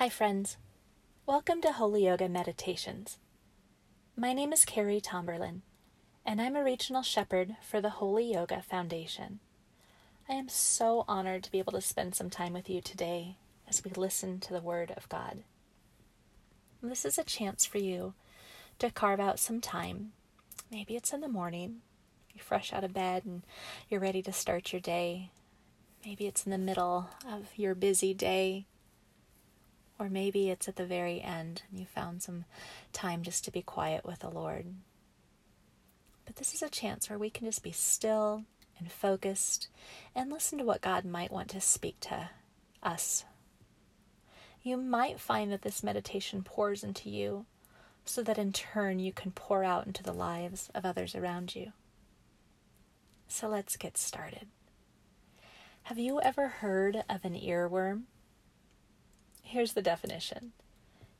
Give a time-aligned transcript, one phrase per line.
[0.00, 0.56] Hi, friends.
[1.26, 3.18] Welcome to Holy Yoga Meditations.
[4.16, 5.60] My name is Carrie Tomberlin,
[6.24, 9.40] and I'm a regional shepherd for the Holy Yoga Foundation.
[10.26, 13.36] I am so honored to be able to spend some time with you today
[13.68, 15.42] as we listen to the Word of God.
[16.82, 18.14] This is a chance for you
[18.78, 20.12] to carve out some time.
[20.72, 21.82] Maybe it's in the morning,
[22.34, 23.42] you're fresh out of bed and
[23.90, 25.28] you're ready to start your day.
[26.06, 28.64] Maybe it's in the middle of your busy day
[30.00, 32.46] or maybe it's at the very end and you found some
[32.92, 34.64] time just to be quiet with the Lord.
[36.24, 38.44] But this is a chance where we can just be still
[38.78, 39.68] and focused
[40.14, 42.30] and listen to what God might want to speak to
[42.82, 43.24] us.
[44.62, 47.44] You might find that this meditation pours into you
[48.06, 51.72] so that in turn you can pour out into the lives of others around you.
[53.28, 54.46] So let's get started.
[55.84, 58.04] Have you ever heard of an earworm?
[59.50, 60.52] Here's the definition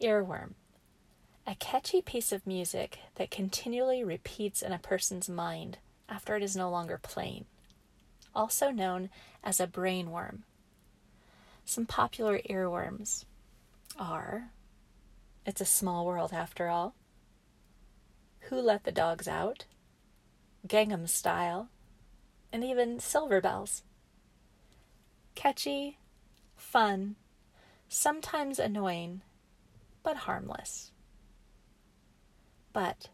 [0.00, 0.52] Earworm.
[1.44, 6.54] A catchy piece of music that continually repeats in a person's mind after it is
[6.54, 7.46] no longer playing,
[8.32, 9.10] also known
[9.42, 10.42] as a brainworm.
[11.64, 13.24] Some popular earworms
[13.98, 14.52] are
[15.44, 16.94] It's a Small World After All,
[18.42, 19.64] Who Let the Dogs Out,
[20.64, 21.70] Gangnam Style,
[22.52, 23.82] and even Silver Bells.
[25.34, 25.98] Catchy,
[26.54, 27.16] fun,
[27.92, 29.20] sometimes annoying,
[30.02, 30.92] but harmless.
[32.72, 33.10] But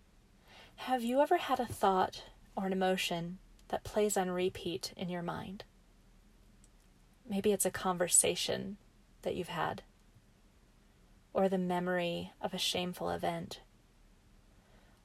[0.76, 2.22] have you ever had a thought
[2.56, 5.64] or an emotion that plays on repeat in your mind?
[7.28, 8.76] Maybe it's a conversation
[9.22, 9.82] that you've had,
[11.32, 13.60] or the memory of a shameful event,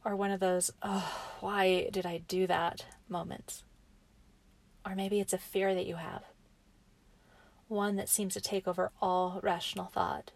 [0.05, 3.63] or one of those, oh, why did I do that moments.
[4.85, 6.23] Or maybe it's a fear that you have
[7.73, 10.31] one that seems to take over all rational thought.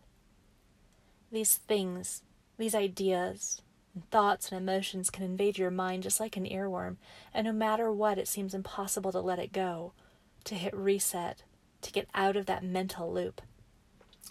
[1.31, 2.23] These things,
[2.57, 3.61] these ideas,
[3.93, 6.97] and thoughts and emotions can invade your mind just like an earworm,
[7.33, 9.93] and no matter what, it seems impossible to let it go,
[10.43, 11.43] to hit reset,
[11.81, 13.41] to get out of that mental loop.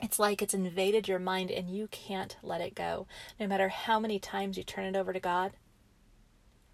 [0.02, 3.06] It's like it's invaded your mind and you can't let it go,
[3.41, 5.52] no matter how many times you turn it over to God.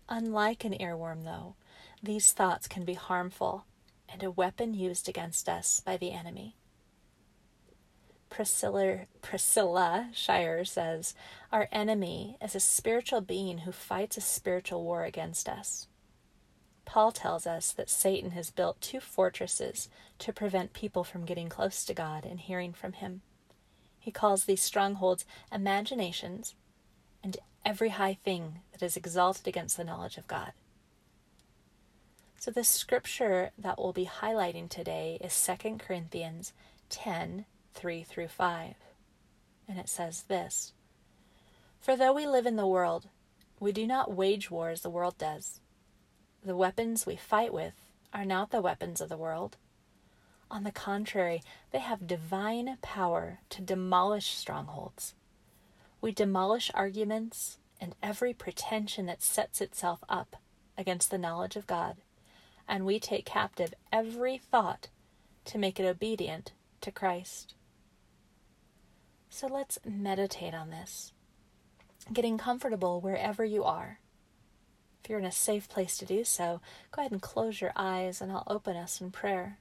[0.09, 1.55] Unlike an earworm, though,
[2.03, 3.65] these thoughts can be harmful
[4.13, 6.55] and a weapon used against us by the enemy.
[8.29, 11.15] Priscilla, Priscilla Shirer says,
[11.51, 15.87] Our enemy is a spiritual being who fights a spiritual war against us.
[16.85, 21.85] Paul tells us that Satan has built two fortresses to prevent people from getting close
[21.85, 23.23] to God and hearing from Him.
[23.99, 26.55] He calls these strongholds imaginations
[27.23, 30.53] and every high thing that is exalted against the knowledge of God.
[32.43, 36.53] So the scripture that we'll be highlighting today is 2 Corinthians
[36.89, 38.75] 10 3 through 5.
[39.69, 40.73] And it says this
[41.79, 43.07] For though we live in the world,
[43.61, 45.61] we do not wage war as the world does.
[46.45, 47.75] The weapons we fight with
[48.13, 49.57] are not the weapons of the world.
[50.51, 55.15] On the contrary, they have divine power to demolish strongholds.
[56.01, 60.39] We demolish arguments and every pretension that sets itself up
[60.77, 61.99] against the knowledge of God
[62.73, 64.89] and we take captive every thought
[65.45, 67.53] to make it obedient to Christ.
[69.29, 71.13] So let's meditate on this,
[72.11, 73.99] getting comfortable wherever you are.
[75.05, 76.63] If you're in a safe place to do so,
[76.93, 79.59] go ahead and close your eyes and I'll open us in prayer.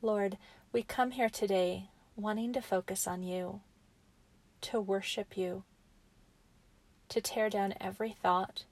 [0.00, 0.38] Lord,
[0.72, 3.60] we come here today wanting to focus on you,
[4.60, 5.64] to worship you,
[7.08, 8.66] to tear down every thought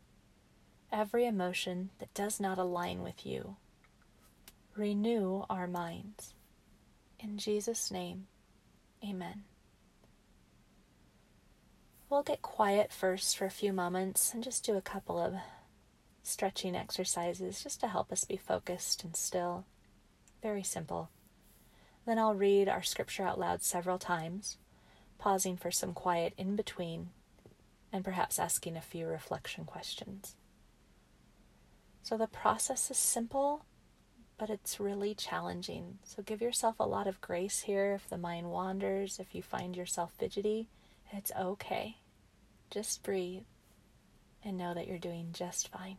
[0.93, 3.57] every emotion that does not align with you.
[4.77, 6.35] Renew our minds.
[7.19, 8.27] In Jesus' name,
[9.05, 9.45] amen.
[12.09, 15.35] We'll get quiet first for a few moments and just do a couple of
[16.23, 19.65] stretching exercises just to help us be focused and still.
[20.43, 21.11] Very simple.
[22.07, 24.57] Then I'll read our scripture out loud several times,
[25.19, 27.11] pausing for some quiet in between,
[27.93, 30.35] and perhaps asking a few reflection questions.
[32.03, 33.65] So the process is simple,
[34.39, 35.99] but it's really challenging.
[36.03, 39.77] So give yourself a lot of grace here if the mind wanders, if you find
[39.77, 40.69] yourself fidgety.
[41.13, 41.99] It's okay.
[42.71, 43.43] Just breathe
[44.45, 45.99] and know that you're doing just fine.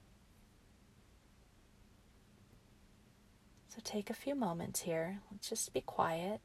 [3.69, 5.19] So take a few moments here.
[5.31, 6.41] Let's just be quiet.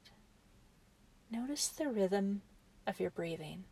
[1.29, 2.41] Notice the rhythm
[2.85, 3.65] of your breathing.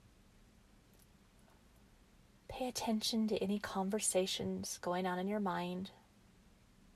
[2.58, 5.92] Pay attention to any conversations going on in your mind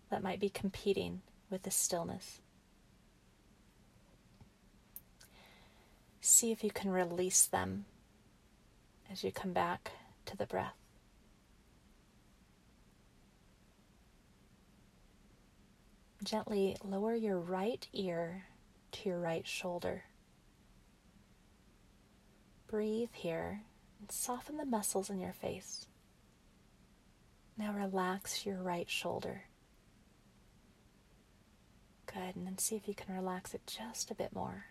[0.09, 2.39] that might be competing with the stillness.
[6.21, 7.85] see if you can release them
[9.11, 9.91] as you come back
[10.25, 10.75] to the breath.
[16.23, 18.45] Gently lower your right ear
[18.91, 20.03] to your right shoulder.
[22.67, 23.63] Breathe here
[23.99, 25.87] and soften the muscles in your face.
[27.57, 29.43] Now relax your right shoulder.
[32.05, 34.65] Good, and then see if you can relax it just a bit more.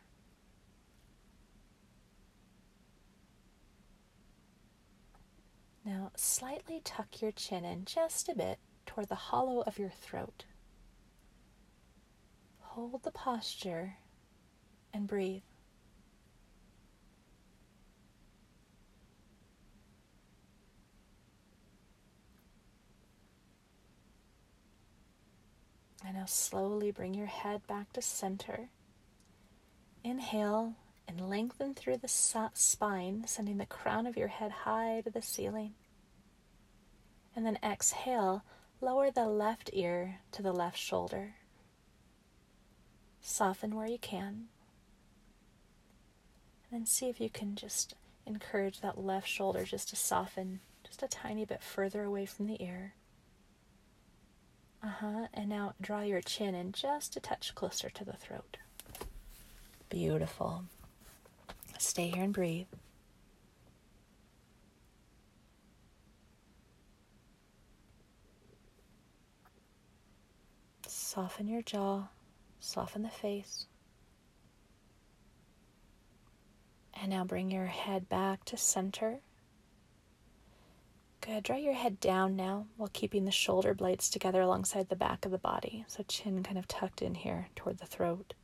[5.85, 10.45] Now, slightly tuck your chin in just a bit toward the hollow of your throat.
[12.61, 13.97] Hold the posture
[14.93, 15.48] and breathe.
[26.09, 28.71] And now slowly bring your head back to center.
[30.03, 30.73] Inhale
[31.07, 35.75] and lengthen through the spine, sending the crown of your head high to the ceiling.
[37.37, 38.43] And then exhale,
[38.81, 41.35] lower the left ear to the left shoulder.
[43.21, 44.47] Soften where you can.
[46.71, 47.93] And then see if you can just
[48.25, 52.63] encourage that left shoulder just to soften just a tiny bit further away from the
[52.65, 52.95] ear.
[54.83, 55.27] Uh huh.
[55.35, 58.59] And now draw your chin in just a touch closer to the throat.
[59.89, 60.65] Beautiful.
[61.79, 62.67] Stay here and breathe.
[70.87, 72.09] Soften your jaw,
[72.61, 73.67] soften the face.
[77.01, 79.21] And now bring your head back to center.
[81.21, 81.43] Good.
[81.43, 85.31] Draw your head down now while keeping the shoulder blades together alongside the back of
[85.31, 85.85] the body.
[85.89, 88.35] So, chin kind of tucked in here toward the throat.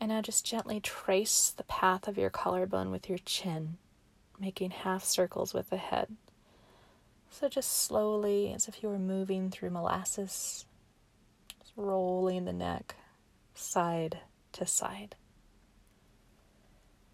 [0.00, 3.76] And now just gently trace the path of your collarbone with your chin,
[4.38, 6.16] making half circles with the head.
[7.30, 10.64] So, just slowly, as if you were moving through molasses,
[11.60, 12.96] just rolling the neck
[13.54, 14.18] side
[14.52, 15.16] to side.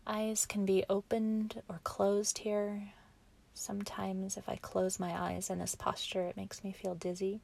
[0.06, 2.92] Eyes can be opened or closed here.
[3.58, 7.40] Sometimes, if I close my eyes in this posture, it makes me feel dizzy.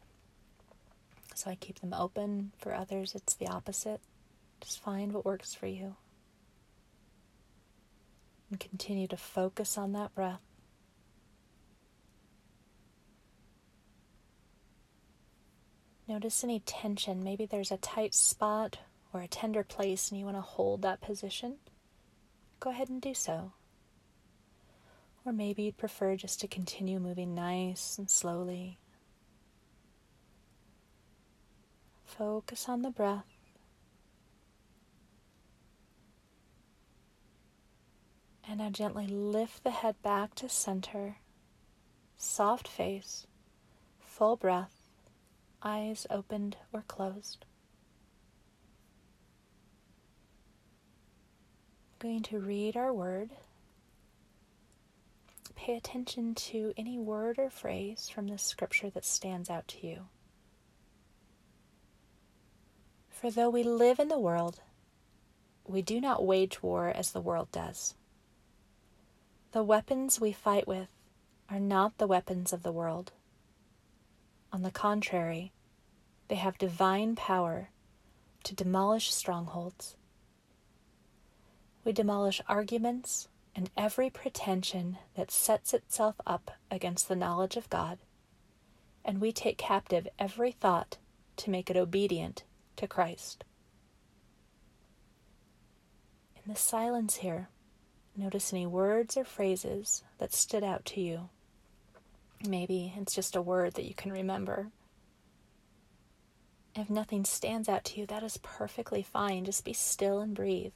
[1.35, 2.53] So I keep them open.
[2.59, 3.99] For others, it's the opposite.
[4.61, 5.97] Just find what works for you.
[8.51, 10.43] And continue to focus on that breath.
[16.07, 17.25] Notice any tension.
[17.25, 18.81] Maybe there's a tight spot
[19.15, 21.57] or a tender place and you want to hold that position.
[22.61, 23.53] Go ahead and do so.
[25.25, 28.79] Or maybe you'd prefer just to continue moving nice and slowly.
[32.05, 33.25] Focus on the breath.
[38.49, 41.17] And now gently lift the head back to center.
[42.17, 43.27] Soft face,
[44.01, 44.75] full breath,
[45.63, 47.45] eyes opened or closed.
[52.01, 53.31] I'm going to read our word
[55.63, 60.01] pay attention to any word or phrase from the scripture that stands out to you.
[63.09, 64.59] For though we live in the world,
[65.65, 67.95] we do not wage war as the world does.
[69.53, 70.89] The weapons we fight with
[71.49, 73.13] are not the weapons of the world.
[74.53, 75.53] On the contrary,
[76.27, 77.69] they have divine power
[78.43, 79.95] to demolish strongholds.
[81.85, 87.99] We demolish arguments and every pretension that sets itself up against the knowledge of God,
[89.05, 90.99] and we take captive every thought
[91.37, 92.45] to make it obedient
[92.77, 93.45] to Christ.
[96.45, 97.49] In the silence here,
[98.17, 101.29] notice any words or phrases that stood out to you.
[102.47, 104.69] Maybe it's just a word that you can remember.
[106.75, 109.45] If nothing stands out to you, that is perfectly fine.
[109.45, 110.73] Just be still and breathe.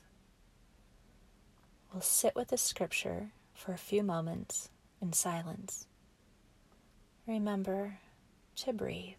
[1.97, 4.69] We'll sit with the scripture for a few moments
[5.00, 5.87] in silence.
[7.26, 8.00] Remember
[8.57, 9.15] to breathe.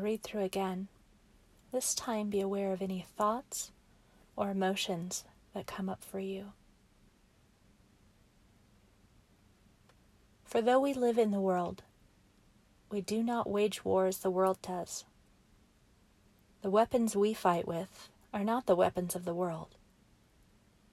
[0.00, 0.88] Read through again.
[1.72, 3.72] This time, be aware of any thoughts
[4.36, 5.24] or emotions
[5.54, 6.52] that come up for you.
[10.44, 11.82] For though we live in the world,
[12.90, 15.04] we do not wage war as the world does.
[16.62, 19.76] The weapons we fight with are not the weapons of the world.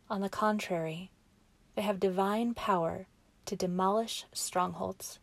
[0.10, 1.12] On the contrary,
[1.76, 3.08] they have divine power
[3.46, 5.20] to demolish strongholds.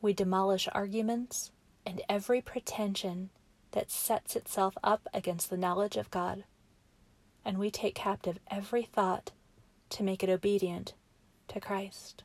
[0.00, 1.50] We demolish arguments
[1.86, 3.30] and every pretension
[3.72, 6.44] that sets itself up against the knowledge of God,
[7.44, 9.32] and we take captive every thought
[9.90, 10.94] to make it obedient
[11.48, 12.22] to Christ.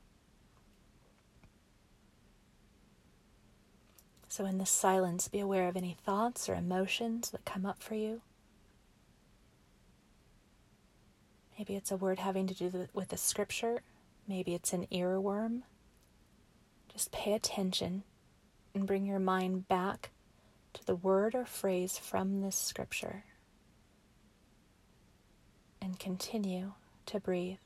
[4.27, 7.95] So, in this silence, be aware of any thoughts or emotions that come up for
[7.95, 8.21] you.
[11.57, 13.81] Maybe it's a word having to do with the scripture.
[14.27, 15.63] Maybe it's an earworm.
[16.93, 18.03] Just pay attention
[18.79, 20.09] and bring your mind back
[20.71, 23.25] to the word or phrase from this scripture.
[25.81, 26.71] And continue
[27.07, 27.57] to breathe.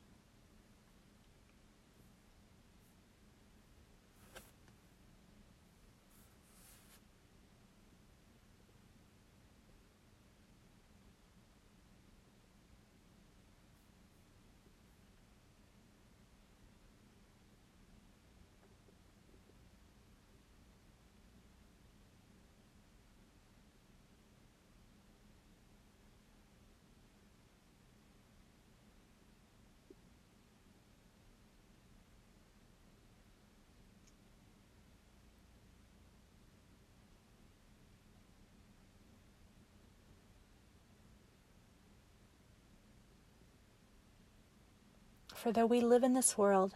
[45.44, 46.72] For though we live in this world,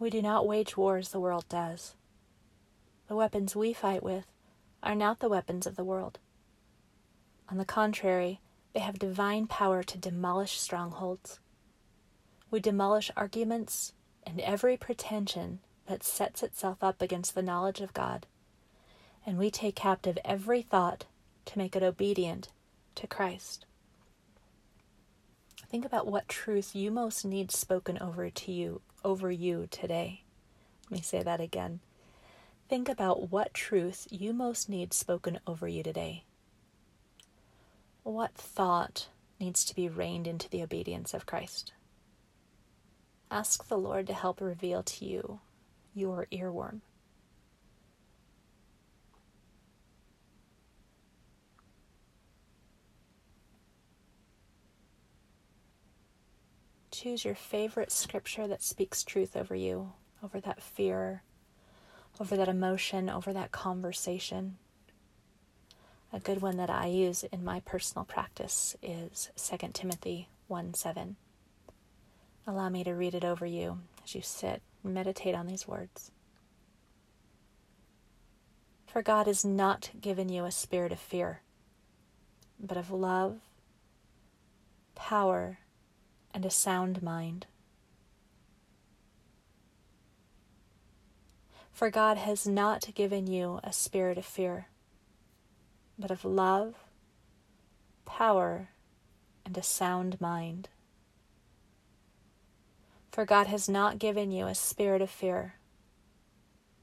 [0.00, 1.94] we do not wage war as the world does.
[3.06, 4.26] The weapons we fight with
[4.82, 6.18] are not the weapons of the world.
[7.48, 8.40] On the contrary,
[8.72, 11.38] they have divine power to demolish strongholds.
[12.50, 13.92] We demolish arguments
[14.26, 18.26] and every pretension that sets itself up against the knowledge of God,
[19.24, 21.04] and we take captive every thought
[21.44, 22.48] to make it obedient
[22.96, 23.66] to Christ.
[25.72, 30.22] Think about what truth you most need spoken over to you over you today.
[30.90, 31.80] Let me say that again.
[32.68, 36.24] Think about what truth you most need spoken over you today.
[38.02, 39.08] What thought
[39.40, 41.72] needs to be reined into the obedience of Christ?
[43.30, 45.40] Ask the Lord to help reveal to you
[45.94, 46.82] your earworm.
[57.02, 59.92] Choose your favorite scripture that speaks truth over you,
[60.22, 61.24] over that fear,
[62.20, 64.56] over that emotion, over that conversation.
[66.12, 71.16] A good one that I use in my personal practice is 2 Timothy 1 7.
[72.46, 76.12] Allow me to read it over you as you sit and meditate on these words.
[78.86, 81.40] For God has not given you a spirit of fear,
[82.60, 83.40] but of love,
[84.94, 85.58] power,
[86.34, 87.46] and a sound mind.
[91.72, 94.68] For God has not given you a spirit of fear,
[95.98, 96.74] but of love,
[98.04, 98.68] power,
[99.44, 100.68] and a sound mind.
[103.10, 105.54] For God has not given you a spirit of fear,